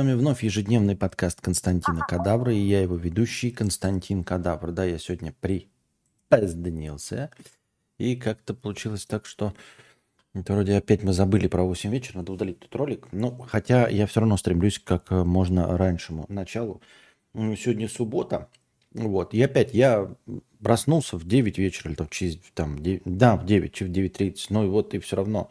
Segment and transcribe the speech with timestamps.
[0.00, 4.72] вами вновь ежедневный подкаст Константина Кадавра, и я его ведущий Константин Кадавр.
[4.72, 7.30] Да, я сегодня припозднился,
[7.98, 9.52] и как-то получилось так, что
[10.32, 13.08] это вроде опять мы забыли про 8 вечера, надо удалить этот ролик.
[13.12, 16.80] Ну, хотя я все равно стремлюсь как можно раньшему началу.
[17.34, 18.48] Ну, сегодня суббота,
[18.94, 20.14] вот, и опять я
[20.62, 24.64] проснулся в 9 вечера, или там, через, там 9, да, в 9, в 9.30, ну
[24.64, 25.50] и вот и все равно.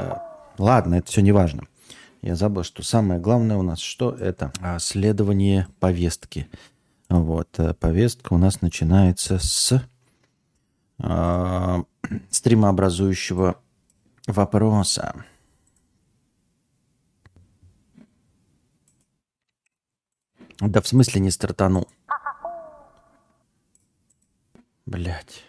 [0.00, 0.14] Э,
[0.58, 1.68] ладно, это все не важно.
[2.24, 4.10] Я забыл, что самое главное у нас что?
[4.12, 6.48] Это а, следование повестки.
[7.10, 9.86] Вот, э, повестка у нас начинается с
[11.00, 11.82] э,
[12.30, 13.60] стримообразующего
[14.26, 15.26] вопроса.
[20.60, 21.86] Да в смысле не стартанул.
[24.86, 25.44] Блять.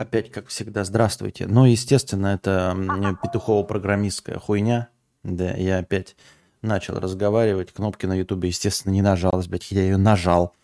[0.00, 1.46] Опять, как всегда, здравствуйте.
[1.46, 2.74] Ну, естественно, это
[3.22, 4.88] петухово-программистская хуйня.
[5.24, 6.16] Да, я опять
[6.62, 7.70] начал разговаривать.
[7.70, 9.70] Кнопки на Ютубе, естественно, не нажалась, блядь.
[9.70, 10.54] Я ее нажал.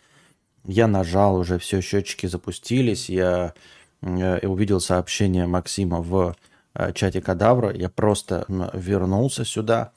[0.65, 3.11] Я нажал, уже все, счетчики запустились.
[3.11, 3.53] Я,
[4.01, 6.35] я э, увидел сообщение Максима в
[6.73, 7.77] э, чате Кадавра.
[7.77, 9.93] Я просто вернулся сюда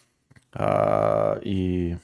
[0.52, 1.96] а, и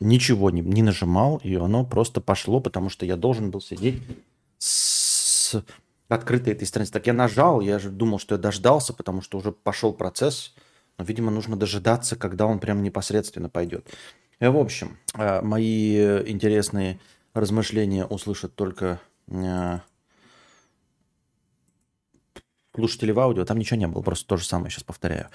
[0.00, 4.02] ничего не, не нажимал, и оно просто пошло, потому что я должен был сидеть
[4.58, 5.62] с
[6.08, 6.92] открытой этой страницы.
[6.92, 10.54] Так я нажал, я же думал, что я дождался, потому что уже пошел процесс.
[10.98, 13.86] Но, видимо, нужно дожидаться, когда он прям непосредственно пойдет.
[14.40, 17.00] И, в общем, э, мои интересные
[17.34, 19.78] размышления услышат только э,
[22.74, 23.44] слушатели в аудио.
[23.44, 25.28] Там ничего не было, просто то же самое сейчас повторяю.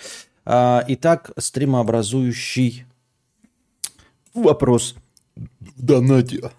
[0.45, 2.85] А, итак, стримообразующий
[4.33, 4.95] вопрос
[5.35, 6.52] в донате.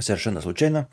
[0.00, 0.88] Совершенно случайно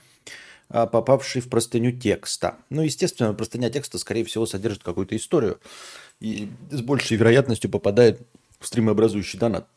[0.70, 2.58] а, попавший в простыню текста.
[2.70, 5.60] Ну, естественно, простыня текста, скорее всего, содержит какую-то историю
[6.20, 8.22] и с большей вероятностью попадает
[8.60, 9.68] в стримообразующий донат.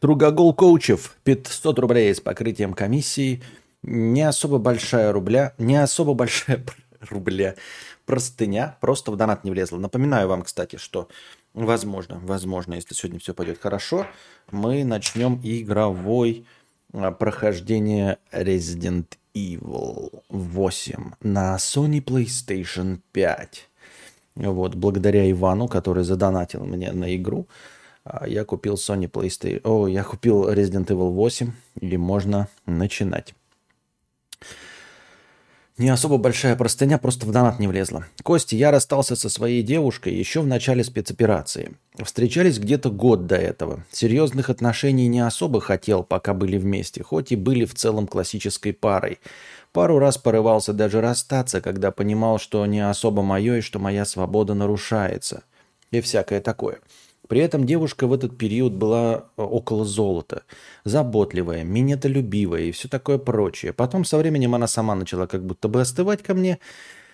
[0.00, 3.42] Другогол коучев 500 рублей с покрытием комиссии.
[3.82, 6.64] Не особо большая рубля, не особо большая
[7.00, 7.54] рубля
[8.10, 9.78] простыня просто в донат не влезла.
[9.78, 11.08] Напоминаю вам, кстати, что
[11.54, 14.06] возможно, возможно, если сегодня все пойдет хорошо,
[14.50, 16.46] мы начнем игровой
[16.92, 23.68] а, прохождение Resident Evil 8 на Sony PlayStation 5.
[24.36, 27.46] Вот, благодаря Ивану, который задонатил мне на игру,
[28.04, 29.60] а, я купил Sony PlayStation...
[29.64, 33.34] О, я купил Resident Evil 8, и можно начинать.
[35.80, 38.04] Не особо большая простыня, просто в донат не влезла.
[38.22, 41.72] Кости, я расстался со своей девушкой еще в начале спецоперации.
[42.04, 43.82] Встречались где-то год до этого.
[43.90, 49.20] Серьезных отношений не особо хотел, пока были вместе, хоть и были в целом классической парой.
[49.72, 54.52] Пару раз порывался даже расстаться, когда понимал, что не особо мое и что моя свобода
[54.52, 55.44] нарушается.
[55.92, 56.80] И всякое такое.
[57.30, 60.42] При этом девушка в этот период была э, около золота.
[60.82, 63.72] Заботливая, минетолюбивая и все такое прочее.
[63.72, 66.58] Потом со временем она сама начала как будто бы остывать ко мне.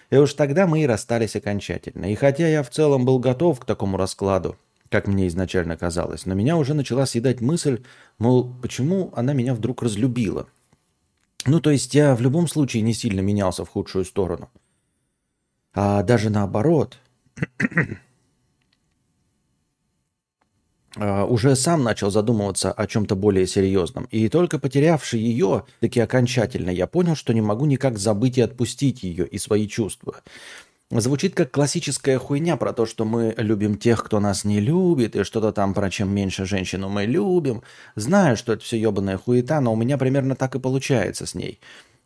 [0.09, 2.07] И уж тогда мы и расстались окончательно.
[2.07, 4.57] И хотя я в целом был готов к такому раскладу,
[4.89, 7.83] как мне изначально казалось, но меня уже начала съедать мысль,
[8.19, 10.47] мол, почему она меня вдруг разлюбила.
[11.45, 14.49] Ну, то есть я в любом случае не сильно менялся в худшую сторону.
[15.75, 16.97] А даже наоборот,
[20.97, 24.07] уже сам начал задумываться о чем-то более серьезном.
[24.11, 29.03] И только потерявший ее, таки окончательно, я понял, что не могу никак забыть и отпустить
[29.03, 30.17] ее и свои чувства.
[30.91, 35.25] Звучит как классическая хуйня про то, что мы любим тех, кто нас не любит, и
[35.25, 37.63] что-то там про чем меньше женщину мы любим.
[37.97, 41.59] Знаю, что это все ебаная хуета, но у меня примерно так и получается с ней.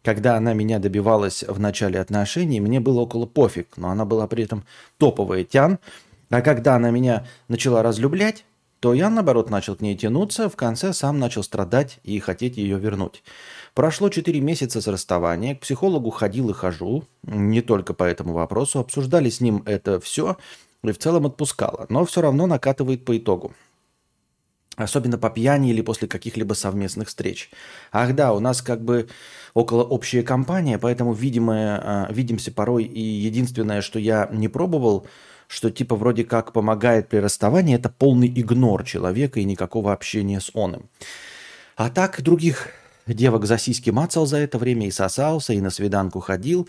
[0.02, 4.44] Когда она меня добивалась в начале отношений, мне было около пофиг, но она была при
[4.44, 4.64] этом
[4.96, 5.78] топовая тян.
[6.30, 8.46] А когда она меня начала разлюблять,
[8.80, 12.78] то я, наоборот, начал к ней тянуться, в конце сам начал страдать и хотеть ее
[12.78, 13.22] вернуть.
[13.74, 18.80] Прошло 4 месяца с расставания, к психологу ходил и хожу, не только по этому вопросу,
[18.80, 20.38] обсуждали с ним это все
[20.82, 23.53] и в целом отпускало, но все равно накатывает по итогу.
[24.77, 27.50] Особенно по пьяни или после каких-либо совместных встреч.
[27.92, 29.10] Ах да, у нас как бы
[29.53, 35.06] около общая компания, поэтому видимое, а, видимся порой и единственное, что я не пробовал–
[35.50, 40.52] что типа вроде как помогает при расставании, это полный игнор человека и никакого общения с
[40.54, 40.88] оным.
[41.74, 42.68] А так других
[43.08, 46.68] девок за сиськи мацал за это время и сосался, и на свиданку ходил.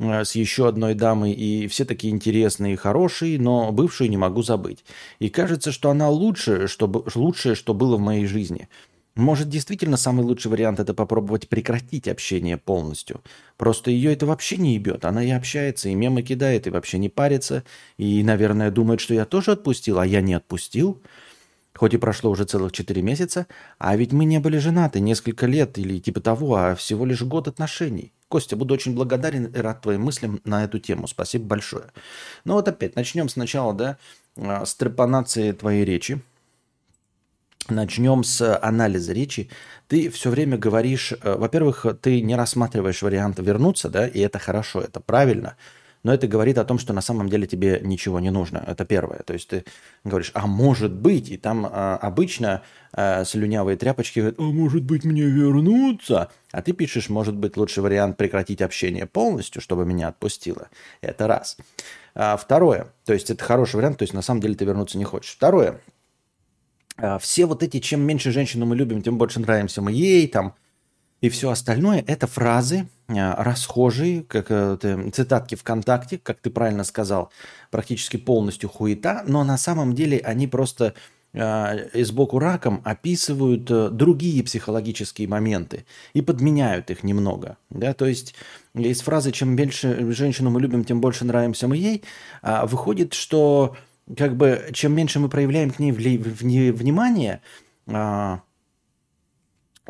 [0.00, 4.42] э, с еще одной дамой, и все такие интересные и хорошие, но бывшую не могу
[4.42, 4.84] забыть.
[5.20, 8.68] И кажется, что она лучше, что, лучшее, что было в моей жизни.
[9.16, 13.22] Может, действительно самый лучший вариант это попробовать прекратить общение полностью.
[13.56, 15.06] Просто ее это вообще не ебет.
[15.06, 17.64] Она и общается, и мемы кидает, и вообще не парится.
[17.96, 21.00] И, наверное, думает, что я тоже отпустил, а я не отпустил.
[21.74, 23.46] Хоть и прошло уже целых 4 месяца,
[23.78, 27.48] а ведь мы не были женаты несколько лет или типа того, а всего лишь год
[27.48, 28.12] отношений.
[28.28, 31.06] Костя, буду очень благодарен и рад твоим мыслям на эту тему.
[31.06, 31.86] Спасибо большое.
[32.44, 33.98] Ну вот опять, начнем сначала, да,
[34.36, 36.20] а, с трепанации твоей речи.
[37.68, 39.50] Начнем с анализа речи.
[39.88, 44.80] Ты все время говоришь, э, во-первых, ты не рассматриваешь вариант вернуться, да, и это хорошо,
[44.80, 45.56] это правильно–
[46.06, 48.62] но это говорит о том, что на самом деле тебе ничего не нужно.
[48.64, 49.24] Это первое.
[49.24, 49.64] То есть ты
[50.04, 55.04] говоришь, а может быть, и там а, обычно а, слюнявые тряпочки говорят, а может быть
[55.04, 56.30] мне вернуться?
[56.52, 60.68] А ты пишешь, может быть лучший вариант прекратить общение полностью, чтобы меня отпустило.
[61.00, 61.56] Это раз.
[62.14, 65.04] А, второе, то есть это хороший вариант, то есть на самом деле ты вернуться не
[65.04, 65.32] хочешь.
[65.32, 65.80] Второе,
[67.20, 70.54] все вот эти, чем меньше женщину мы любим, тем больше нравимся мы ей, там,
[71.20, 77.30] и все остальное– это фразы а, расхожие, как это, цитатки ВКонтакте, как ты правильно сказал,
[77.70, 80.94] практически полностью хуета, но на самом деле они просто
[81.32, 87.56] э, сбоку раком описывают э, другие психологические моменты и подменяют их немного.
[87.70, 87.94] Да?
[87.94, 88.34] То есть
[88.74, 92.02] из фразы «чем меньше женщину мы любим, тем больше нравимся мы ей»
[92.42, 93.76] э, выходит, что
[94.16, 97.40] как бы чем меньше мы проявляем к ней внимание,
[97.86, 98.38] э,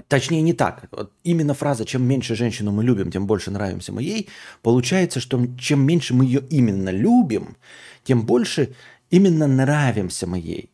[0.08, 0.88] Точнее, не так.
[0.90, 4.28] Вот именно фраза «чем меньше женщину мы любим, тем больше нравимся мы ей»
[4.62, 7.56] получается, что чем меньше мы ее именно любим,
[8.04, 8.74] тем больше
[9.10, 10.70] именно нравимся мы ей.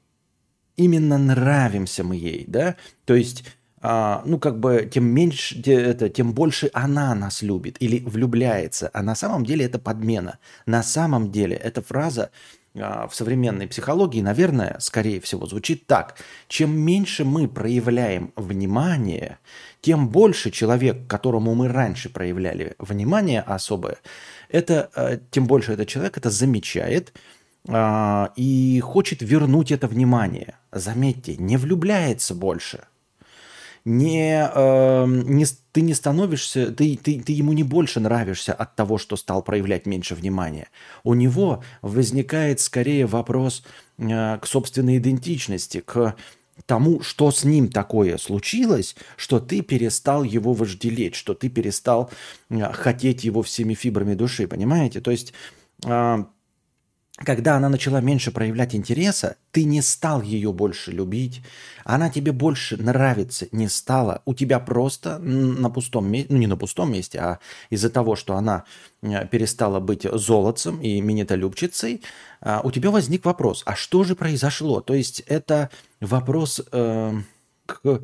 [0.76, 2.74] Именно нравимся мы ей, да?
[3.04, 3.44] То есть,
[3.80, 8.90] а, ну, как бы, тем меньше, это, тем больше она нас любит или влюбляется.
[8.92, 10.38] А на самом деле это подмена.
[10.66, 16.16] На самом деле эта фраза а, в современной психологии, наверное, скорее всего, звучит так.
[16.48, 19.38] Чем меньше мы проявляем внимание,
[19.80, 23.98] тем больше человек, которому мы раньше проявляли внимание особое,
[24.48, 27.12] это, а, тем больше этот человек это замечает
[27.68, 30.56] а, и хочет вернуть это внимание.
[30.70, 32.86] Заметьте, не влюбляется больше–
[33.84, 38.98] не, э, не, ты не становишься, ты, ты, ты ему не больше нравишься от того,
[38.98, 40.68] что стал проявлять меньше внимания.
[41.02, 43.64] У него возникает скорее вопрос
[43.98, 46.14] э, к собственной идентичности, к
[46.66, 52.10] тому, что с ним такое случилось, что ты перестал его вожделеть, что ты перестал
[52.50, 55.00] э, хотеть его всеми фибрами души, понимаете?
[55.00, 55.32] То есть...
[55.84, 56.24] Э,
[57.24, 61.42] когда она начала меньше проявлять интереса, ты не стал ее больше любить,
[61.84, 66.56] она тебе больше нравится не стала, у тебя просто на пустом месте, ну не на
[66.56, 67.38] пустом месте, а
[67.70, 68.64] из-за того, что она
[69.02, 72.02] э, перестала быть золотцем и минетолюбчицей,
[72.40, 74.80] а, у тебя возник вопрос, а что же произошло?
[74.80, 75.70] То есть это
[76.00, 77.12] вопрос э,
[77.66, 78.00] к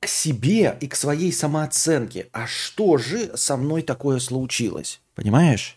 [0.00, 2.28] к себе и к своей самооценке.
[2.32, 4.98] А что же со мной такое случилось?
[5.14, 5.76] Понимаешь?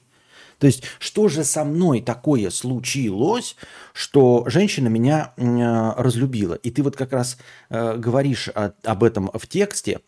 [0.63, 3.57] То есть, что же со мной такое случилось,
[3.91, 6.53] что женщина меня э, разлюбила?
[6.53, 7.37] И ты вот как раз
[7.69, 9.99] э, говоришь о, об этом в тексте,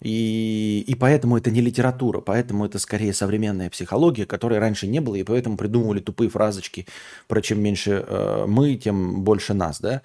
[0.00, 5.16] и, и поэтому это не литература, поэтому это скорее современная психология, которой раньше не было,
[5.16, 6.86] и поэтому придумывали тупые фразочки
[7.26, 10.02] про чем меньше э, мы, тем больше нас, да?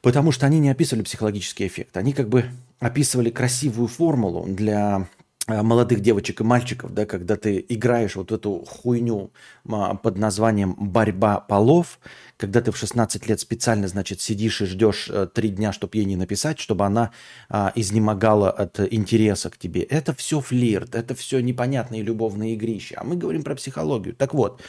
[0.00, 2.46] Потому что они не описывали психологический эффект, они как бы
[2.80, 5.06] описывали красивую формулу для
[5.48, 9.32] молодых девочек и мальчиков, да, когда ты играешь вот эту хуйню
[9.68, 11.98] а, под названием «борьба полов»,
[12.36, 16.04] когда ты в 16 лет специально, значит, сидишь и ждешь э, три дня, чтобы ей
[16.04, 17.10] не написать, чтобы она
[17.48, 19.82] а, изнемогала от интереса к тебе.
[19.82, 22.96] Это все флирт, это все непонятные любовные игрища.
[22.98, 24.14] А мы говорим про психологию.
[24.14, 24.60] Так вот,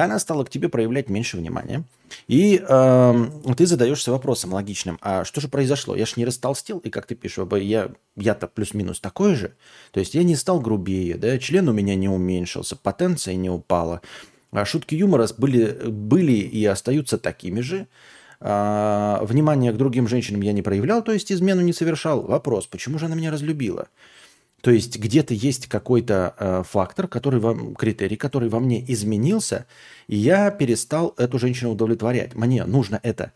[0.00, 1.84] она стала к тебе проявлять меньше внимания.
[2.26, 3.24] И э,
[3.56, 5.94] ты задаешься вопросом логичным, а что же произошло?
[5.94, 9.54] Я ж не растолстел, и как ты пишешь, я, я-то плюс-минус такой же.
[9.90, 14.00] То есть я не стал грубее, да, член у меня не уменьшился, потенция не упала.
[14.50, 17.86] А шутки юмора были, были и остаются такими же.
[18.40, 22.22] А, внимание к другим женщинам я не проявлял, то есть измену не совершал.
[22.22, 23.88] Вопрос, почему же она меня разлюбила?
[24.62, 29.66] То есть где-то есть какой-то э, фактор, который вам, критерий, который во мне изменился,
[30.06, 32.34] и я перестал эту женщину удовлетворять.
[32.36, 33.32] Мне нужно это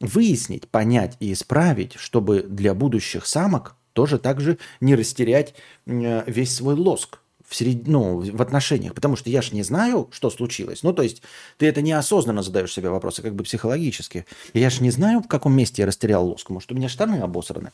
[0.00, 5.54] выяснить, понять и исправить, чтобы для будущих самок тоже так же не растерять
[5.86, 7.88] э, весь свой лоск в, серед...
[7.88, 8.92] ну, в отношениях.
[8.92, 10.82] Потому что я же не знаю, что случилось.
[10.82, 11.22] Ну, то есть
[11.56, 14.26] ты это неосознанно задаешь себе вопросы, как бы психологически.
[14.52, 16.50] Я же не знаю, в каком месте я растерял лоск.
[16.50, 17.72] Может, у меня штаны обосраны.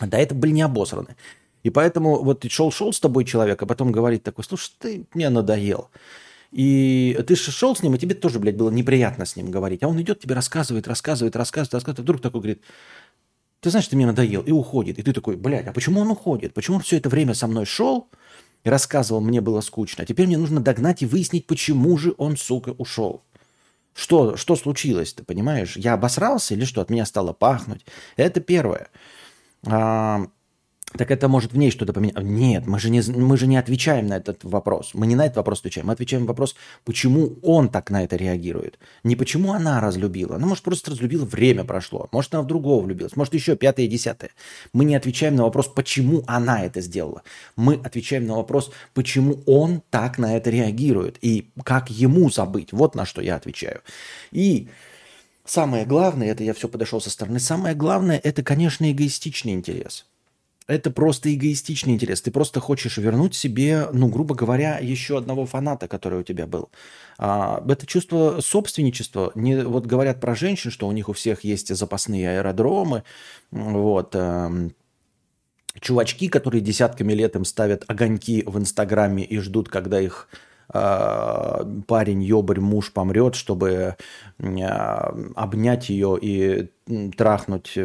[0.00, 1.16] Да, это были не обосраны.
[1.64, 5.90] И поэтому вот шел-шел с тобой человек, а потом говорит такой, слушай, ты мне надоел.
[6.52, 9.82] И ты шел с ним, и тебе тоже, блядь, было неприятно с ним говорить.
[9.82, 11.98] А он идет, тебе рассказывает, рассказывает, рассказывает, рассказывает.
[11.98, 12.62] Вдруг такой говорит,
[13.60, 14.98] ты знаешь, ты мне надоел, и уходит.
[14.98, 16.52] И ты такой, блядь, а почему он уходит?
[16.54, 18.08] Почему он все это время со мной шел
[18.62, 20.04] и рассказывал, мне было скучно.
[20.04, 23.22] А теперь мне нужно догнать и выяснить, почему же он, сука, ушел.
[23.94, 25.76] Что, что случилось, ты понимаешь?
[25.76, 26.82] Я обосрался или что?
[26.82, 27.86] От меня стало пахнуть?
[28.16, 28.88] Это первое.
[29.66, 30.26] А,
[30.96, 32.22] так это может в ней что-то поменять.
[32.22, 34.90] Нет, мы же, не, мы же не отвечаем на этот вопрос.
[34.94, 35.88] Мы не на этот вопрос отвечаем.
[35.88, 38.78] Мы отвечаем на вопрос, почему он так на это реагирует.
[39.02, 40.36] Не почему она разлюбила.
[40.36, 42.08] Она, может, просто разлюбила, время прошло.
[42.12, 43.16] Может, она в другого влюбилась.
[43.16, 44.30] Может, еще пятое, десятое.
[44.72, 47.22] Мы не отвечаем на вопрос, почему она это сделала.
[47.56, 51.18] Мы отвечаем на вопрос, почему он так на это реагирует.
[51.22, 52.72] И как ему забыть.
[52.72, 53.80] Вот на что я отвечаю.
[54.30, 54.68] И
[55.44, 60.06] самое главное, это я все подошел со стороны, самое главное, это, конечно, эгоистичный интерес
[60.66, 62.22] это просто эгоистичный интерес.
[62.22, 66.70] Ты просто хочешь вернуть себе, ну, грубо говоря, еще одного фаната, который у тебя был.
[67.18, 69.30] А, это чувство собственничества.
[69.34, 73.04] Не, вот говорят про женщин, что у них у всех есть запасные аэродромы.
[73.50, 74.16] Вот.
[74.16, 74.50] А,
[75.80, 80.28] чувачки, которые десятками лет им ставят огоньки в Инстаграме и ждут, когда их
[80.68, 83.96] парень, ёбарь, муж помрет, чтобы
[84.42, 86.68] а, обнять ее и
[87.16, 87.78] трахнуть,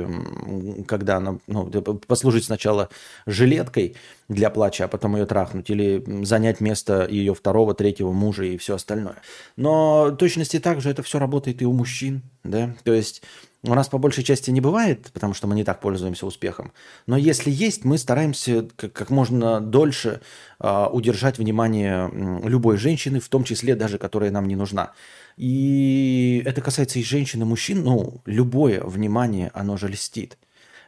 [0.88, 1.70] когда она, ну,
[2.08, 2.90] послужить сначала
[3.26, 3.96] жилеткой
[4.28, 8.76] для плача, а потом ее трахнуть, или занять место ее второго, третьего мужа и все
[8.76, 9.16] остальное.
[9.56, 13.24] Но точности также это все работает и у мужчин, да, то есть
[13.64, 16.72] у нас по большей части не бывает, потому что мы не так пользуемся успехом.
[17.08, 20.22] Но если есть, мы стараемся как, как можно дольше
[20.60, 22.10] э, удержать внимание
[22.44, 24.94] любой женщины, в том числе даже которая нам не нужна.
[25.36, 27.84] И это касается и женщин, и мужчин.
[27.84, 30.38] Ну, любое внимание, оно же льстит.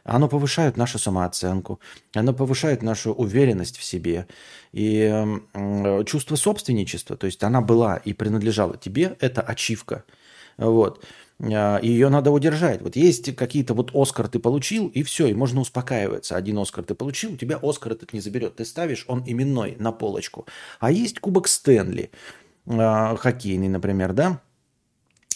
[0.04, 1.78] Оно повышает нашу самооценку,
[2.12, 4.26] оно повышает нашу уверенность в себе
[4.72, 7.16] и э, чувство собственничества.
[7.16, 10.04] То есть она была и принадлежала тебе, это ачивка.
[10.58, 11.04] Вот.
[11.42, 12.82] А, ее надо удержать.
[12.82, 16.36] Вот есть какие-то вот Оскар ты получил, и все, и можно успокаиваться.
[16.36, 18.56] Один Оскар ты получил, у тебя Оскар этот не заберет.
[18.56, 20.46] Ты ставишь, он именной на полочку.
[20.78, 22.10] А есть Кубок Стэнли,
[22.66, 24.40] а, хоккейный, например, да?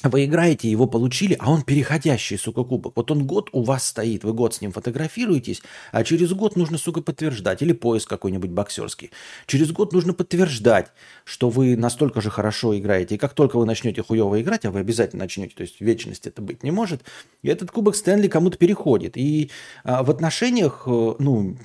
[0.03, 2.95] Вы играете, его получили, а он переходящий, сука, кубок.
[2.97, 6.76] Вот он год у вас стоит, вы год с ним фотографируетесь, а через год нужно,
[6.79, 7.62] сука, подтверждать.
[7.62, 9.11] Или поиск какой-нибудь боксерский.
[9.47, 10.93] Через год нужно подтверждать,
[11.25, 13.15] что вы настолько же хорошо играете.
[13.15, 16.43] И как только вы начнете хуево играть, а вы обязательно начнете, то есть вечность это
[16.43, 17.03] быть не может,
[17.43, 19.17] и этот кубок Стэнли кому-то переходит.
[19.17, 19.50] И
[19.83, 21.57] а, в отношениях, э, ну,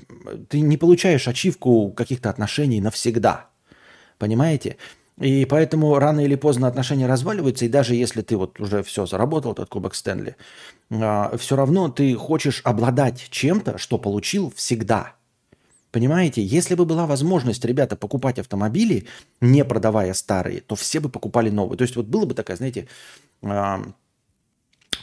[0.49, 3.49] ты не получаешь ачивку каких-то отношений навсегда.
[4.17, 4.77] Понимаете?
[5.21, 9.51] И поэтому рано или поздно отношения разваливаются, и даже если ты вот уже все заработал,
[9.51, 10.35] этот кубок Стэнли,
[10.89, 15.13] а, все равно ты хочешь обладать чем-то, что получил всегда.
[15.91, 19.05] Понимаете, если бы была возможность, ребята, покупать автомобили,
[19.41, 21.77] не продавая старые, то все бы покупали новые.
[21.77, 22.87] То есть вот было бы такая, знаете,
[23.43, 23.83] а,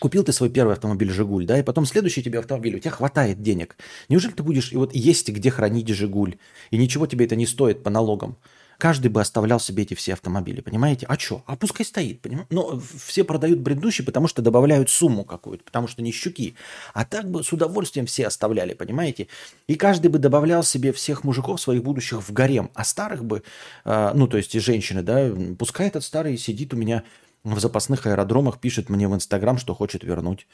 [0.01, 3.41] купил ты свой первый автомобиль «Жигуль», да, и потом следующий тебе автомобиль, у тебя хватает
[3.41, 3.77] денег.
[4.09, 6.39] Неужели ты будешь, и вот есть где хранить «Жигуль»,
[6.73, 8.37] и ничего тебе это не стоит по налогам?
[8.79, 11.05] Каждый бы оставлял себе эти все автомобили, понимаете?
[11.09, 11.43] А что?
[11.47, 12.55] А пускай стоит, понимаете?
[12.55, 16.55] Но все продают бредущий, потому что добавляют сумму какую-то, потому что не щуки.
[16.95, 19.27] А так бы с удовольствием все оставляли, понимаете?
[19.67, 23.43] И каждый бы добавлял себе всех мужиков своих будущих в гарем, а старых бы,
[23.85, 27.03] э, ну то есть и женщины, да, пускай этот старый сидит у меня
[27.43, 30.47] в запасных аэродромах, пишет мне в Инстаграм, что хочет вернуть.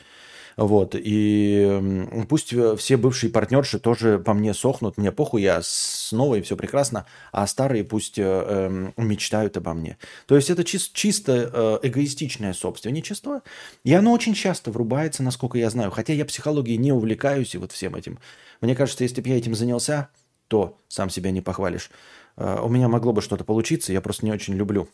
[0.57, 0.95] Вот.
[0.97, 6.57] И пусть все бывшие партнерши тоже по мне сохнут, мне похуй, я снова и все
[6.57, 9.99] прекрасно, а старые пусть э, э, мечтают обо мне.
[10.27, 11.51] То есть это чис- чисто
[11.83, 13.43] э, эгоистичное собственничество,
[13.83, 15.91] и оно очень часто врубается, насколько я знаю.
[15.91, 18.19] Хотя я психологией не увлекаюсь и вот всем этим.
[18.61, 20.09] Мне кажется, если бы я этим занялся,
[20.49, 21.91] то сам себя не похвалишь.
[22.37, 24.89] Э, у меня могло бы что-то получиться, я просто не очень люблю.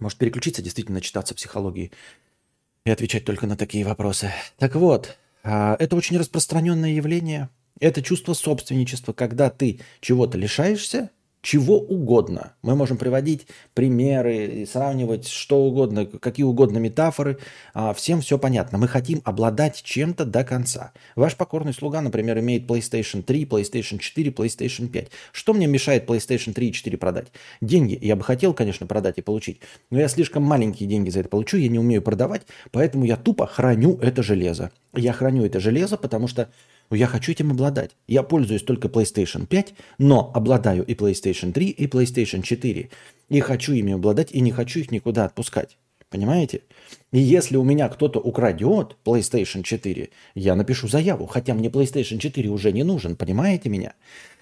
[0.00, 1.92] Может переключиться, действительно читаться психологии
[2.84, 4.32] и отвечать только на такие вопросы.
[4.58, 7.48] Так вот, а, это очень распространенное явление.
[7.80, 11.10] Это чувство собственничества, когда ты чего-то лишаешься,
[11.42, 12.54] чего угодно.
[12.62, 17.38] Мы можем приводить примеры, сравнивать что угодно, какие угодно метафоры.
[17.74, 18.78] А, всем все понятно.
[18.78, 20.92] Мы хотим обладать чем-то до конца.
[21.16, 25.08] Ваш покорный слуга, например, имеет PlayStation 3, PlayStation 4, PlayStation 5.
[25.32, 27.32] Что мне мешает PlayStation 3 и 4 продать?
[27.60, 27.98] Деньги.
[28.00, 29.60] Я бы хотел, конечно, продать и получить.
[29.90, 33.46] Но я слишком маленькие деньги за это получу, я не умею продавать, поэтому я тупо
[33.46, 34.70] храню это железо.
[34.94, 36.48] Я храню это железо, потому что
[36.92, 37.96] но я хочу этим обладать.
[38.06, 42.90] Я пользуюсь только PlayStation 5, но обладаю и PlayStation 3, и PlayStation 4.
[43.30, 45.78] И хочу ими обладать, и не хочу их никуда отпускать.
[46.10, 46.60] Понимаете?
[47.10, 52.50] И если у меня кто-то украдет PlayStation 4, я напишу заяву, хотя мне PlayStation 4
[52.50, 53.94] уже не нужен, понимаете меня?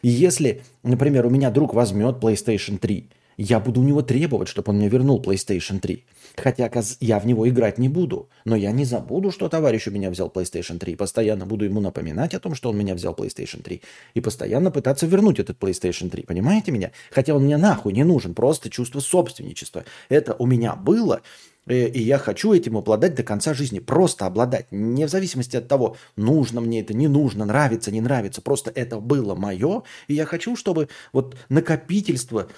[0.02, 3.10] И если, например, у меня друг возьмет PlayStation 3,
[3.42, 6.04] я буду у него требовать, чтобы он мне вернул PlayStation 3.
[6.36, 6.70] Хотя
[7.00, 8.28] я в него играть не буду.
[8.44, 10.94] Но я не забуду, что товарищ у меня взял PlayStation 3.
[10.96, 13.80] Постоянно буду ему напоминать о том, что он меня взял PlayStation 3.
[14.12, 16.24] И постоянно пытаться вернуть этот PlayStation 3.
[16.24, 16.90] Понимаете меня?
[17.10, 18.34] Хотя он мне нахуй не нужен.
[18.34, 19.84] Просто чувство собственничества.
[20.10, 21.22] Это у меня было.
[21.66, 23.78] Э, и я хочу этим обладать до конца жизни.
[23.78, 24.66] Просто обладать.
[24.70, 28.42] Не в зависимости от того, нужно мне это, не нужно, нравится, не нравится.
[28.42, 29.82] Просто это было мое.
[30.08, 32.48] И я хочу, чтобы вот накопительство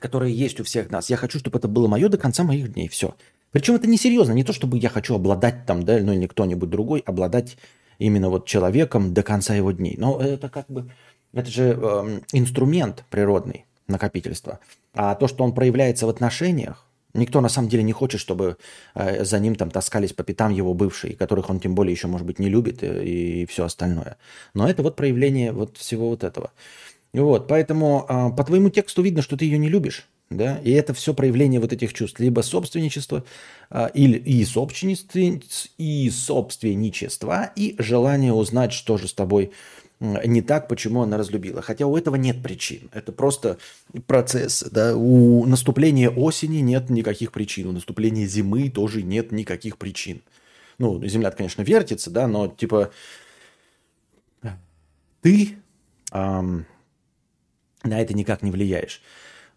[0.00, 1.10] которые есть у всех нас.
[1.10, 2.88] Я хочу, чтобы это было мое до конца моих дней.
[2.88, 3.14] Все.
[3.50, 6.68] Причем это не серьезно, не то, чтобы я хочу обладать там, да, ну или кто-нибудь
[6.68, 7.56] другой, обладать
[7.98, 9.96] именно вот человеком до конца его дней.
[9.98, 10.90] Но это как бы,
[11.32, 14.60] это же э, инструмент природный накопительства.
[14.94, 18.58] А то, что он проявляется в отношениях, никто на самом деле не хочет, чтобы
[18.94, 22.26] э, за ним там таскались по пятам его бывшие, которых он тем более еще, может
[22.26, 24.16] быть, не любит и, и все остальное.
[24.54, 26.52] Но это вот проявление вот всего вот этого.
[27.12, 30.08] Вот, поэтому а, по твоему тексту видно, что ты ее не любишь.
[30.30, 30.58] Да?
[30.58, 32.20] И это все проявление вот этих чувств.
[32.20, 33.24] Либо собственничество,
[33.70, 35.18] а, или и собственничество,
[35.78, 39.52] и собственничество, и желание узнать, что же с тобой
[40.00, 41.60] не так, почему она разлюбила.
[41.62, 42.88] Хотя у этого нет причин.
[42.92, 43.58] Это просто
[44.06, 44.62] процесс.
[44.70, 44.94] Да?
[44.94, 47.68] У наступления осени нет никаких причин.
[47.68, 50.20] У наступления зимы тоже нет никаких причин.
[50.78, 52.92] Ну, Земля, конечно, вертится, да, но типа
[55.22, 55.56] ты
[56.12, 56.66] эм,
[57.88, 59.02] на это никак не влияешь.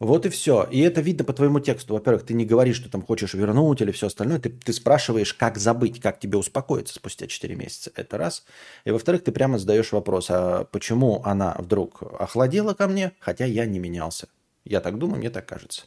[0.01, 0.67] Вот и все.
[0.71, 1.93] И это видно по твоему тексту.
[1.93, 4.39] Во-первых, ты не говоришь, что там хочешь вернуть или все остальное.
[4.39, 7.91] Ты, ты спрашиваешь, как забыть, как тебе успокоиться спустя 4 месяца.
[7.95, 8.43] Это раз.
[8.83, 13.67] И во-вторых, ты прямо задаешь вопрос, а почему она вдруг охладела ко мне, хотя я
[13.67, 14.27] не менялся.
[14.65, 15.83] Я так думаю, мне так кажется.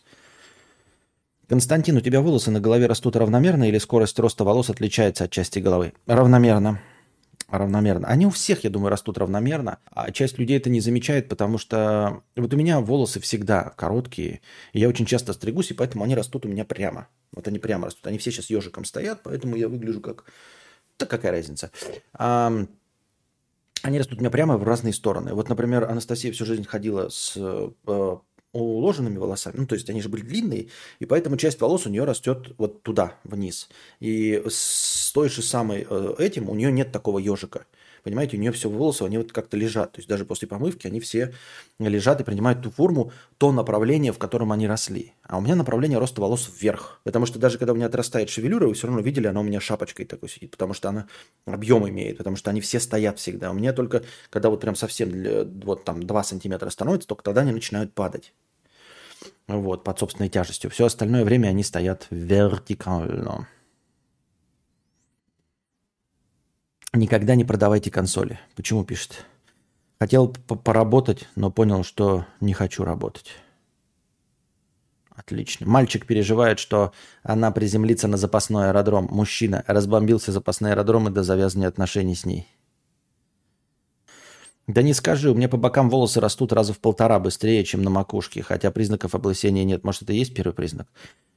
[1.48, 5.58] Константин, у тебя волосы на голове растут равномерно или скорость роста волос отличается от части
[5.58, 5.92] головы?
[6.06, 6.80] Равномерно
[7.48, 8.08] равномерно.
[8.08, 12.22] Они у всех, я думаю, растут равномерно, а часть людей это не замечает, потому что
[12.36, 14.40] вот у меня волосы всегда короткие,
[14.72, 17.08] и я очень часто стригусь, и поэтому они растут у меня прямо.
[17.32, 18.06] Вот они прямо растут.
[18.06, 20.24] Они все сейчас ежиком стоят, поэтому я выгляжу как...
[20.98, 21.70] Да какая разница?
[22.12, 22.52] А,
[23.82, 25.34] они растут у меня прямо в разные стороны.
[25.34, 27.71] Вот, например, Анастасия всю жизнь ходила с э,
[28.62, 29.56] уложенными волосами.
[29.58, 32.82] Ну, то есть они же были длинные, и поэтому часть волос у нее растет вот
[32.82, 33.69] туда, вниз.
[34.00, 37.67] И с той же самой э, этим у нее нет такого ежика.
[38.04, 39.93] Понимаете, у нее все волосы, они вот как-то лежат.
[39.93, 41.32] То есть даже после помывки они все
[41.78, 45.14] лежат и принимают ту форму, то направление, в котором они росли.
[45.23, 47.00] А у меня направление роста волос вверх.
[47.04, 49.58] Потому что даже когда у меня отрастает шевелюра, вы все равно видели, она у меня
[49.58, 51.06] шапочкой такой сидит, потому что она
[51.47, 53.50] объем имеет, потому что они все стоят всегда.
[53.50, 55.10] У меня только, когда вот прям совсем
[55.64, 58.34] вот там 2 сантиметра становится, только тогда они начинают падать
[59.47, 60.71] вот, под собственной тяжестью.
[60.71, 63.49] Все остальное время они стоят вертикально.
[66.93, 68.39] Никогда не продавайте консоли.
[68.54, 69.25] Почему пишет?
[69.99, 73.32] Хотел поработать, но понял, что не хочу работать.
[75.10, 75.67] Отлично.
[75.67, 79.08] Мальчик переживает, что она приземлится на запасной аэродром.
[79.10, 82.49] Мужчина разбомбился запасной аэродром и до завязывания отношений с ней.
[84.66, 87.90] Да не скажи, у меня по бокам волосы растут раза в полтора быстрее, чем на
[87.90, 89.84] макушке, хотя признаков облысения нет.
[89.84, 90.88] Может, это и есть первый признак?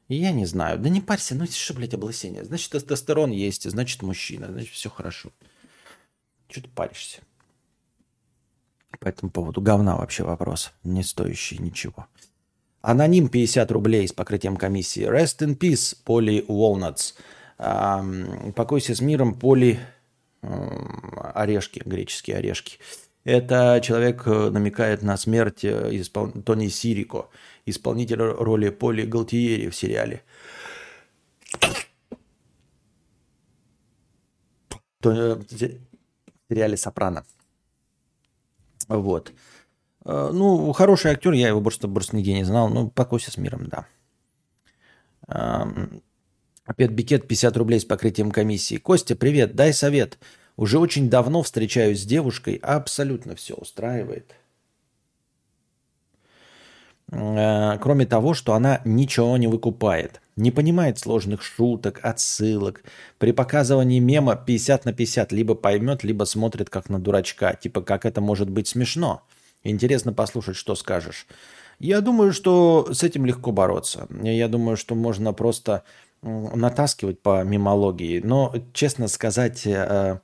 [0.08, 0.80] Я не знаю.
[0.80, 2.46] Да не парься, ну что, блядь, облысение?
[2.46, 5.32] Значит, тестостерон есть, значит, мужчина, значит, все хорошо.
[6.50, 7.20] Что ты паришься?
[9.00, 12.08] По этому поводу говна вообще вопрос, не стоящий ничего.
[12.82, 15.04] Аноним 50 рублей с покрытием комиссии.
[15.04, 17.16] Rest in peace, Поли Walnuts.
[18.54, 19.80] Покойся с миром, Поли
[20.42, 22.80] орешки, греческие орешки.
[23.28, 26.32] Это человек э, намекает на смерть э, испол...
[26.32, 27.30] Тони Сирико,
[27.66, 30.24] исполнителя роли Поли Галтиери в сериале.
[35.04, 35.44] Э, в
[36.50, 37.26] сериале «Сопрано».
[38.88, 39.34] Вот.
[40.06, 42.70] Ну, хороший актер, я его больше, больше нигде не знал.
[42.70, 43.86] Ну, покойся с миром, да.
[46.64, 48.78] Опять Бикет 50 рублей с покрытием комиссии.
[48.78, 50.18] Костя, привет, дай совет.
[50.58, 54.36] Уже очень давно встречаюсь с девушкой, абсолютно все устраивает.
[57.12, 60.20] Э, кроме того, что она ничего не выкупает.
[60.36, 62.84] Не понимает сложных шуток, отсылок.
[63.20, 67.54] При показывании мема 50 на 50 либо поймет, либо смотрит как на дурачка.
[67.54, 69.22] Типа, как это может быть смешно?
[69.64, 71.28] Интересно послушать, что скажешь.
[71.80, 74.08] Я думаю, что с этим легко бороться.
[74.24, 75.84] Я думаю, что можно просто
[76.22, 78.20] натаскивать по мимологии.
[78.20, 80.20] Но, честно сказать, э,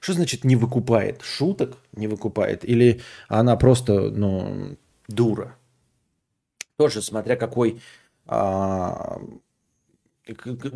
[0.00, 1.22] что значит не выкупает?
[1.22, 2.64] Шуток не выкупает?
[2.64, 4.76] Или она просто, ну,
[5.08, 5.56] дура?
[6.76, 7.80] Тоже смотря какой
[8.26, 9.20] а,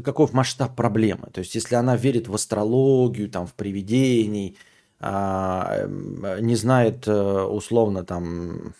[0.04, 1.28] каков масштаб проблемы.
[1.32, 4.56] То есть, если она верит в астрологию, там, в привидений,
[5.00, 8.74] а, не знает э, условно там,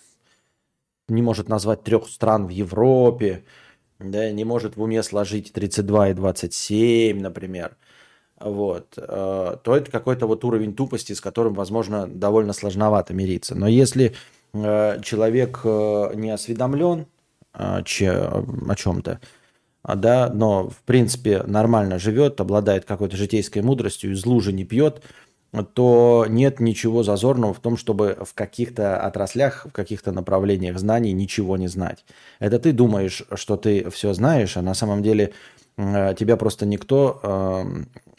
[1.09, 3.44] не может назвать трех стран в Европе,
[4.00, 7.76] да, не может в уме сложить 32 и 27, например,
[8.38, 13.54] вот, э, то это какой-то вот уровень тупости, с которым, возможно, довольно сложновато мириться.
[13.54, 14.14] Но если
[14.52, 17.06] э, человек не осведомлен
[17.52, 19.20] о чем-то,
[19.82, 25.02] а, да, но в принципе нормально живет, обладает какой-то житейской мудростью, из лужи не пьет,
[25.74, 31.56] то нет ничего зазорного в том, чтобы в каких-то отраслях, в каких-то направлениях знаний ничего
[31.56, 32.04] не знать.
[32.38, 35.32] Это ты думаешь, что ты все знаешь, а на самом деле
[35.76, 37.20] тебя просто никто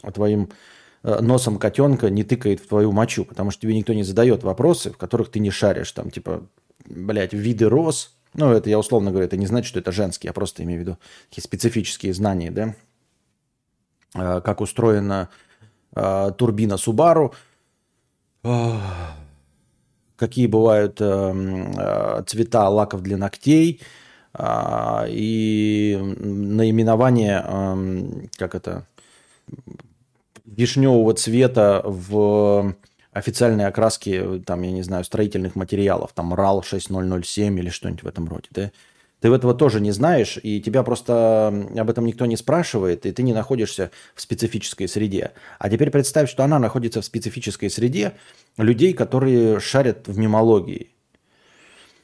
[0.03, 0.49] э, твоим
[1.03, 4.91] э, носом котенка не тыкает в твою мочу, потому что тебе никто не задает вопросы,
[4.91, 5.91] в которых ты не шаришь.
[5.91, 6.47] Там типа,
[6.85, 10.33] блядь, виды роз, ну, это я условно говорю, это не значит, что это женские, я
[10.33, 10.97] просто имею в виду
[11.29, 15.29] такие специфические знания, да, как устроена
[15.93, 17.33] а, турбина Subaru,
[18.43, 19.15] а,
[20.15, 23.81] какие бывают цвета лаков для ногтей
[24.39, 28.85] и наименование, как это,
[30.45, 32.75] вишневого цвета в
[33.11, 38.29] официальные окраски, там, я не знаю, строительных материалов, там RAL 6007 или что-нибудь в этом
[38.29, 38.71] роде, да?
[39.21, 43.21] Ты этого тоже не знаешь, и тебя просто об этом никто не спрашивает, и ты
[43.21, 45.31] не находишься в специфической среде.
[45.59, 48.13] А теперь представь, что она находится в специфической среде
[48.57, 50.89] людей, которые шарят в мемологии.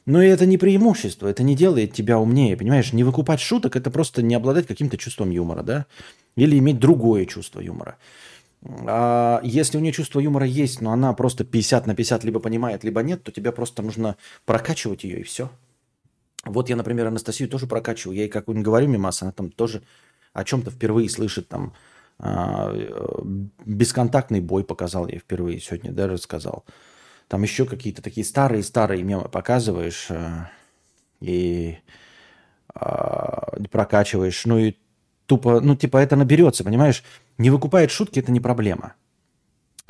[0.06, 2.94] Но это не преимущество, это не делает тебя умнее, понимаешь?
[2.94, 5.86] Не выкупать шуток– это просто не обладать каким-то чувством юмора, да?
[6.36, 7.98] Или иметь другое чувство юмора.
[8.64, 12.84] А если у нее чувство юмора есть, но она просто 50 на 50 либо понимает,
[12.84, 15.50] либо нет, то тебе просто нужно прокачивать ее и все.
[16.52, 18.16] Вот я, например, Анастасию тоже прокачиваю.
[18.16, 19.84] Я ей как-нибудь говорю мимас, она там тоже
[20.34, 21.48] о чем-то впервые слышит.
[21.48, 21.74] Там
[22.20, 22.74] а,
[23.66, 26.66] бесконтактный бой показал я впервые сегодня, да, рассказал.
[27.28, 30.50] Там еще какие-то такие старые-старые мемы показываешь а,
[31.20, 31.78] и
[32.74, 34.46] а, прокачиваешь.
[34.46, 34.76] Ну и
[35.26, 37.04] тупо, ну типа это наберется, понимаешь?
[37.38, 38.94] Не выкупает шутки, это не проблема.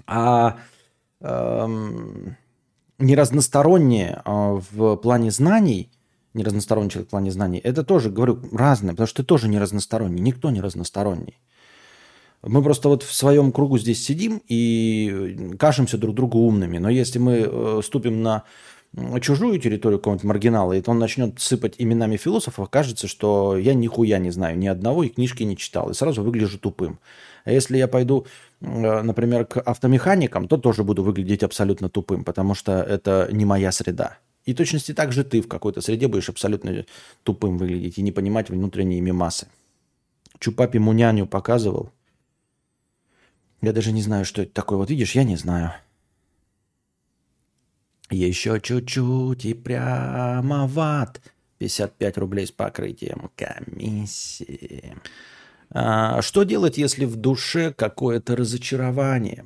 [0.06, 0.58] А
[1.22, 2.38] эм,
[3.00, 5.92] неразностороннее э, в плане знаний,
[6.34, 10.22] неразносторонний человек в плане знаний, это тоже, говорю, разное, потому что ты тоже не разносторонний,
[10.22, 11.40] никто не разносторонний.
[12.44, 16.78] Мы просто вот в своем кругу здесь сидим и кажемся друг другу умными.
[16.78, 18.44] Но если мы э, ступим на
[19.22, 24.32] чужую территорию какого-нибудь маргинала, и он начнет сыпать именами философов, кажется, что я нихуя не
[24.32, 27.00] знаю ни одного и книжки не читал, и сразу выгляжу тупым.
[27.44, 28.28] А если я пойду,
[28.62, 33.72] э, например, к автомеханикам, то тоже буду выглядеть абсолютно тупым, потому что это не моя
[33.72, 34.18] среда.
[34.48, 36.86] И точности так же ты в какой-то среде будешь абсолютно
[37.24, 39.50] тупым выглядеть и не понимать внутренние мимасы.
[40.40, 41.92] Чупапи Муняню показывал.
[43.62, 44.78] Я даже не знаю, что это такое.
[44.78, 45.74] Вот видишь, я не знаю.
[48.10, 51.22] Еще чуть-чуть и прямо в ад.
[51.58, 54.96] 55 рублей с покрытием комиссии.
[55.72, 59.46] А, что делать, если в душе какое-то разочарование?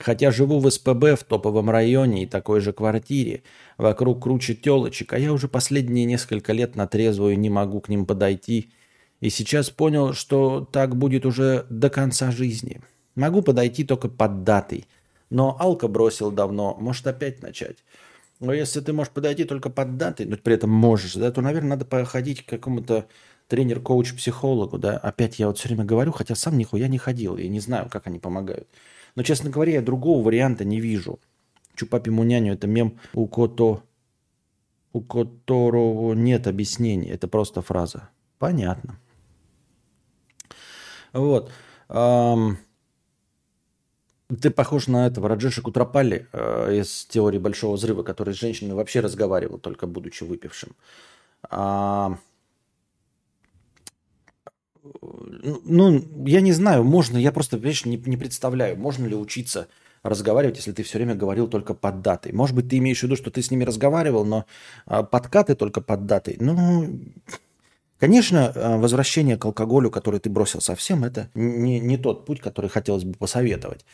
[0.00, 3.44] Хотя живу в СПБ в топовом районе и такой же квартире,
[3.78, 8.04] вокруг круче телочек, а я уже последние несколько лет на трезвую не могу к ним
[8.04, 8.72] подойти.
[9.20, 12.80] И сейчас понял, что так будет уже до конца жизни.
[13.14, 14.86] Могу подойти только под датой.
[15.30, 17.84] Но алка бросил давно, может опять начать.
[18.40, 21.70] Но если ты можешь подойти только под датой, но при этом можешь, да, то, наверное,
[21.70, 23.06] надо походить к какому-то
[23.48, 27.60] тренер-коуч-психологу, да, опять я вот все время говорю, хотя сам нихуя не ходил, я не
[27.60, 28.68] знаю, как они помогают.
[29.16, 31.20] Но, честно говоря, я другого варианта не вижу.
[31.74, 33.82] Чупапи Муняню– это мем, у, кото,
[34.92, 37.08] у которого нет объяснений.
[37.08, 38.10] Это просто фраза.
[38.38, 38.98] Понятно.
[41.12, 41.50] Вот.
[41.88, 42.56] Ты
[44.50, 49.58] похож на этого Раджеша Кутрапали э, из теории Большого Взрыва, который с женщинами вообще разговаривал,
[49.58, 50.74] только будучи выпившим.
[51.50, 52.18] А,
[55.42, 59.68] ну, я не знаю, можно, я просто, видишь, не, не представляю, можно ли учиться
[60.02, 62.32] разговаривать, если ты все время говорил только под датой.
[62.32, 64.44] Может быть, ты имеешь в виду, что ты с ними разговаривал, но
[64.86, 66.36] а, подкаты только под датой.
[66.38, 67.00] Ну,
[67.98, 72.68] конечно, а, возвращение к алкоголю, который ты бросил совсем, это не, не тот путь, который
[72.68, 73.86] хотелось бы посоветовать.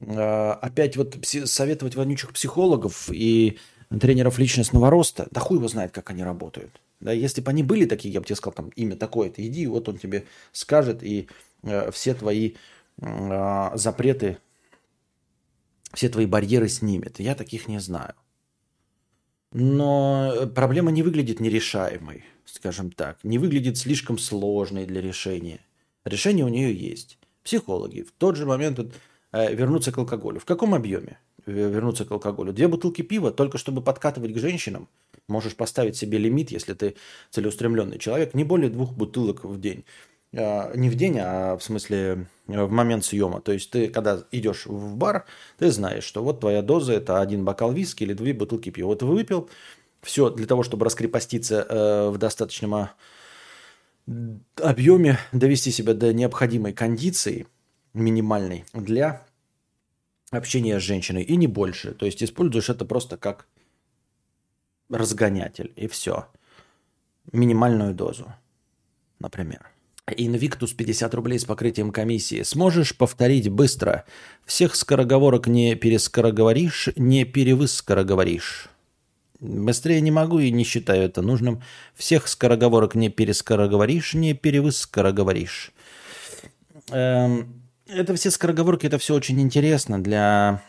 [0.00, 3.58] А, опять вот советовать вонючих психологов и
[4.00, 6.80] тренеров личностного роста, да хуй его знает, как они работают.
[7.00, 9.88] Да, если бы они были такие, я бы тебе сказал, там, имя такое-то, иди, вот
[9.88, 11.28] он тебе скажет, и
[11.62, 12.54] э, все твои
[13.00, 14.38] э, запреты,
[15.94, 17.20] все твои барьеры снимет.
[17.20, 18.14] Я таких не знаю.
[19.52, 25.60] Но проблема не выглядит нерешаемой, скажем так, не выглядит слишком сложной для решения.
[26.04, 27.18] Решение у нее есть.
[27.44, 28.92] Психологи в тот же момент вот,
[29.32, 30.40] э, вернуться к алкоголю.
[30.40, 31.18] В каком объеме
[31.52, 32.52] вернуться к алкоголю?
[32.52, 34.88] Две бутылки пива, только чтобы подкатывать к женщинам.
[35.28, 36.96] Можешь поставить себе лимит, если ты
[37.30, 39.84] целеустремленный человек, не более двух бутылок в день.
[40.32, 43.40] Э, не в день, а в смысле э, в момент съема.
[43.40, 45.26] То есть ты, когда идешь в бар,
[45.58, 48.88] ты знаешь, что вот твоя доза– это один бокал виски или две бутылки пива.
[48.88, 49.48] Вот выпил,
[50.02, 52.92] все для того, чтобы раскрепоститься э, в достаточном а,
[54.56, 57.46] объеме, довести себя до необходимой кондиции
[57.94, 59.26] минимальной для
[60.30, 61.92] общения с женщиной и не больше.
[61.92, 63.46] То есть используешь это просто как
[64.90, 66.26] разгонятель и все.
[67.32, 68.32] Минимальную дозу,
[69.18, 69.70] например.
[70.16, 72.42] Инвиктус 50 рублей с покрытием комиссии.
[72.42, 74.06] Сможешь повторить быстро?
[74.46, 78.70] Всех скороговорок не перескороговоришь, не перевыскороговоришь.
[79.40, 81.62] Быстрее не могу и не считаю это нужным.
[81.94, 85.72] Всех скороговорок не перескороговоришь, не перевыскороговоришь.
[86.90, 87.57] Эм,
[87.88, 90.62] это все скороговорки, это все очень интересно для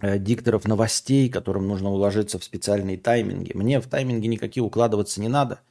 [0.00, 3.52] э, дикторов новостей, которым нужно уложиться в специальные тайминги.
[3.54, 5.60] Мне в тайминге никакие укладываться не надо–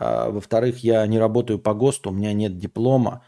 [0.00, 3.22] а, во-вторых, я не работаю по ГОСТу, у меня нет диплома.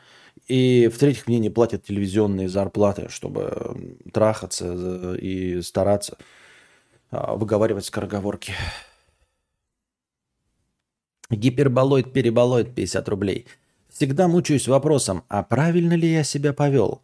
[0.49, 6.17] И в-третьих, мне не платят телевизионные зарплаты, чтобы трахаться и стараться
[7.11, 8.55] а, выговаривать скороговорки.
[11.31, 13.47] Гиперболоид, переболоид 50 рублей.
[13.93, 17.03] Всегда мучаюсь вопросом, а правильно ли я себя повел?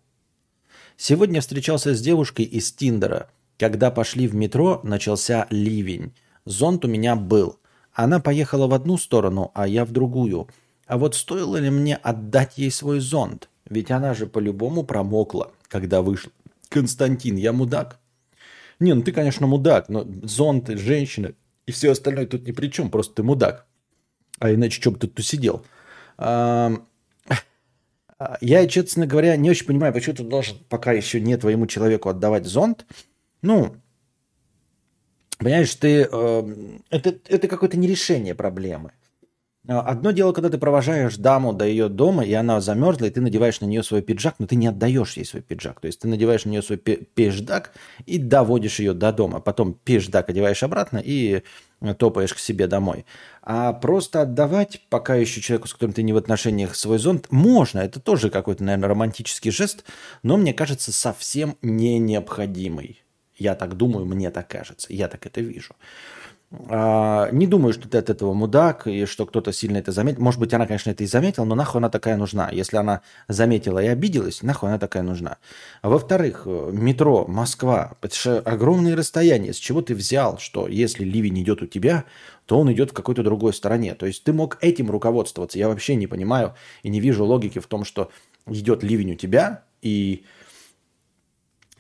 [0.97, 3.31] Сегодня встречался с девушкой из Тиндера.
[3.59, 6.15] Когда пошли в метро, начался ливень.
[6.45, 7.59] Зонт у меня был–
[7.99, 10.49] она поехала в одну сторону, а я в другую.
[10.87, 13.49] А вот стоило ли мне отдать ей свой зонт?
[13.69, 16.31] Ведь она же по-любому промокла, когда вышла.
[16.69, 17.99] Константин, я мудак.
[18.79, 21.33] Не, ну ты, конечно, мудак, но зонт, женщина
[21.67, 23.67] и все остальное тут ни при чем, просто ты мудак.
[24.39, 25.67] А иначе что бы ты тут сидел?
[28.41, 32.47] Я, честно говоря, не очень понимаю, почему ты должен пока еще не твоему человеку отдавать
[32.47, 32.85] зонт.
[33.43, 33.77] Ну,
[35.39, 38.91] Понимаешь, ты, это, это какое-то нерешение проблемы.
[39.69, 43.21] А, одно дело, когда ты провожаешь даму до ее дома, и она замерзла, и ты
[43.21, 45.81] надеваешь на нее свой пиджак, но ты не отдаешь ей свой пиджак.
[45.81, 47.73] То есть ты надеваешь на нее свой пиджак
[48.07, 49.41] и доводишь ее до дома.
[49.41, 51.43] Потом пиджак одеваешь обратно и
[51.99, 53.05] топаешь к себе домой.
[53.43, 57.81] А просто отдавать пока еще человеку, с которым ты не в отношениях, свой зонт, можно.
[57.81, 59.85] Это тоже какой-то, наверное, романтический жест,
[60.23, 63.03] но мне кажется, совсем не необходимый.
[63.37, 65.75] Я так думаю, мне так кажется, я так это вижу.
[66.51, 70.23] А, не думаю, что ты от этого мудак, и что кто-то сильно это заметил.
[70.23, 72.49] Может быть, она, конечно, это и заметила, но нахуй она такая нужна.
[72.51, 75.37] Если она заметила и обиделась, нахуй она такая нужна.
[75.83, 79.53] Во-вторых, метро, Москва, это же огромные расстояния.
[79.53, 82.05] С чего ты взял, что если ливень идет у тебя,
[82.47, 83.95] то он идет в какой-то другой стороне?
[83.95, 85.59] То есть ты мог этим руководствоваться.
[85.59, 88.11] Я вообще не понимаю и не вижу логики в том, что
[88.47, 90.25] идет ливень у тебя, и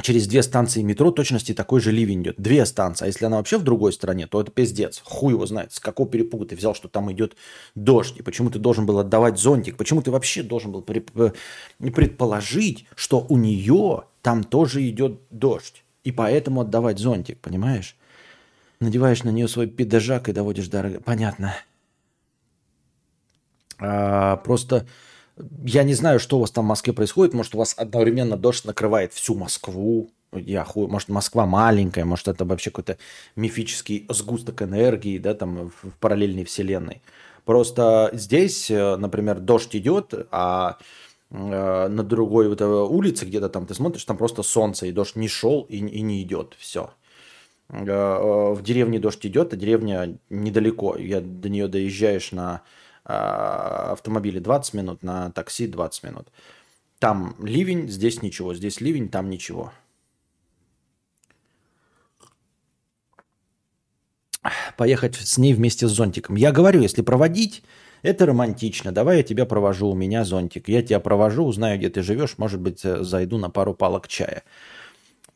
[0.00, 2.36] через две станции метро точности такой же ливень идет.
[2.38, 3.04] Две станции.
[3.04, 5.00] А если она вообще в другой стране, то это пиздец.
[5.04, 7.36] Хуй его знает, с какого перепуга ты взял, что там идет
[7.74, 8.16] дождь.
[8.16, 9.76] И почему ты должен был отдавать зонтик.
[9.76, 15.84] Почему ты вообще должен был предположить, что у нее там тоже идет дождь.
[16.04, 17.96] И поэтому отдавать зонтик, понимаешь?
[18.80, 21.00] Надеваешь на нее свой пидажак и доводишь до...
[21.04, 21.54] Понятно.
[23.78, 24.86] А, просто
[25.64, 27.34] я не знаю, что у вас там в Москве происходит.
[27.34, 30.10] Может, у вас одновременно дождь накрывает всю Москву.
[30.32, 32.98] Я хуй, может, Москва маленькая, может, это вообще какой-то
[33.34, 37.00] мифический сгусток энергии, да, там в параллельной вселенной.
[37.46, 40.76] Просто здесь, э, например, дождь идет, а
[41.30, 45.28] э, на другой вот улице где-то там ты смотришь, там просто солнце, и дождь не
[45.28, 46.54] шел и, и не идет.
[46.58, 46.90] Все.
[47.70, 50.96] Э, в деревне дождь идет, а деревня недалеко.
[50.96, 52.62] Я до нее доезжаешь на
[53.08, 56.28] автомобиле 20 минут, на такси 20 минут.
[56.98, 59.72] Там ливень, здесь ничего, здесь ливень, там ничего.
[64.76, 66.36] Поехать с ней вместе с зонтиком.
[66.36, 67.62] Я говорю, если проводить,
[68.02, 68.92] это романтично.
[68.92, 70.68] Давай я тебя провожу, у меня зонтик.
[70.68, 74.44] Я тебя провожу, узнаю, где ты живешь, может быть, э, зайду на пару палок чая.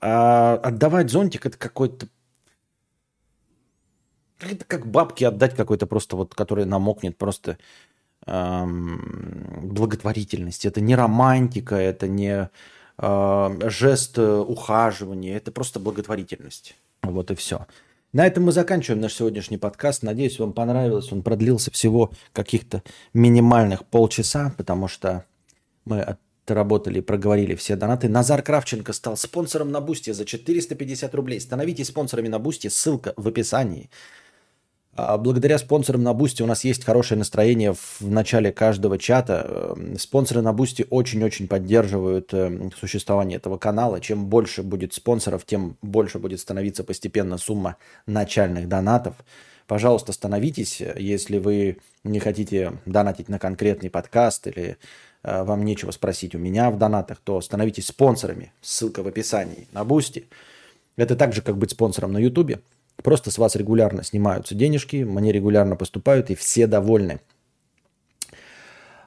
[0.01, 2.09] А отдавать зонтик это какой-то
[4.51, 7.59] это как бабки отдать какой-то просто вот, который намокнет, просто
[8.27, 10.67] эм, благотворительность.
[10.67, 12.51] Это не романтика, это не
[12.99, 16.77] э, жест ухаживания, это просто благотворительность.
[17.03, 17.67] Вот и все.
[18.13, 20.03] На этом мы заканчиваем наш сегодняшний подкаст.
[20.03, 21.11] Надеюсь, вам понравилось.
[21.13, 22.83] Он продлился всего каких-то
[23.15, 25.25] минимальных полчаса, потому что
[25.87, 28.11] мы отработали, проговорили все донаты.
[28.11, 31.41] Назар Кравченко стал спонсором на Бусти за 450 рублей.
[31.41, 32.69] Становитесь спонсорами на Бусти.
[32.69, 33.89] Ссылка в описании.
[34.95, 39.75] А благодаря спонсорам на Бусти у нас есть хорошее настроение в начале каждого чата.
[39.75, 44.01] Эм, спонсоры на Бусти очень-очень поддерживают эм, существование этого канала.
[44.01, 47.77] Чем больше будет спонсоров, тем больше будет становиться постепенно сумма
[48.07, 49.15] начальных донатов.
[49.67, 54.77] Пожалуйста, становитесь, если вы не хотите донатить на конкретный подкаст или
[55.23, 58.53] э, вам нечего спросить у меня в донатах, то становитесь спонсорами.
[58.61, 60.27] Ссылка в описании на Бусти.
[60.97, 62.61] Это так же, как быть спонсором на Ютубе.
[62.97, 67.21] Просто с вас регулярно снимаются денежки, мне регулярно поступают, и все довольны.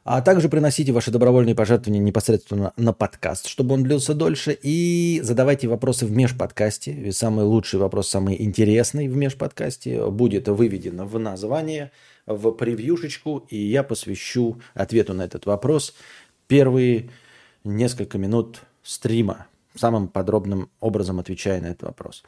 [0.08, 4.56] А также приносите ваши добровольные пожертвования непосредственно на подкаст, чтобы он длился дольше.
[4.62, 6.91] И задавайте вопросы в межподкасте.
[6.91, 11.91] Ведь самый лучший вопрос, самый интересный в межподкасте будет выведен в название,
[12.28, 13.48] в превьюшечку.
[13.50, 15.95] И я посвящу ответу на этот вопрос
[16.48, 17.10] первые
[17.63, 22.24] несколько минут стрима самым подробным образом отвечая на этот вопрос.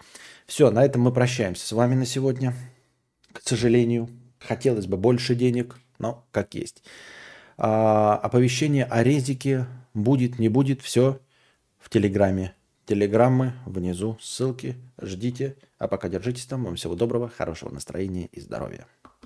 [0.46, 2.54] Все, на этом мы прощаемся с вами на сегодня.
[3.32, 6.84] К сожалению, хотелось бы больше денег, но как есть.
[7.58, 11.20] А, оповещение о резике будет, не будет, все
[11.80, 12.54] в Телеграме.
[12.86, 15.56] Телеграммы внизу, ссылки, ждите.
[15.78, 16.64] А пока держитесь там.
[16.64, 18.88] Вам всего доброго, хорошего настроения и здоровья.